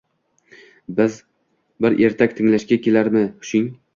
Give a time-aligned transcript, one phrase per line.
[1.85, 3.71] Bir ertak tinglashga kelarmi hushing?!